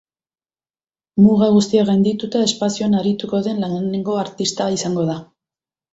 [1.25, 5.19] Muga guztiak gaindituta, espazioan arituko den lehenengo artista izango da.